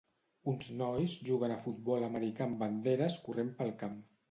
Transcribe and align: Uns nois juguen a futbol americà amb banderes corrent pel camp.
Uns 0.53 0.69
nois 0.79 1.17
juguen 1.27 1.53
a 1.57 1.59
futbol 1.65 2.07
americà 2.09 2.47
amb 2.49 2.59
banderes 2.65 3.21
corrent 3.29 3.55
pel 3.61 3.75
camp. 3.87 4.05